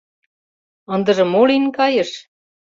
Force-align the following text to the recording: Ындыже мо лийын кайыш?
Ындыже 0.93 1.23
мо 1.31 1.41
лийын 1.47 1.65
кайыш? 1.77 2.11